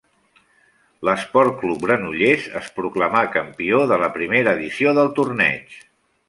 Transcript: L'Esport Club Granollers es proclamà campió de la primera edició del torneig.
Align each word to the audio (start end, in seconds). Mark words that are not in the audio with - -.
L'Esport 1.09 1.59
Club 1.59 1.83
Granollers 1.87 2.47
es 2.61 2.71
proclamà 2.79 3.21
campió 3.37 3.83
de 3.93 4.01
la 4.05 4.11
primera 4.17 4.57
edició 4.61 4.97
del 5.01 5.13
torneig. 5.21 5.79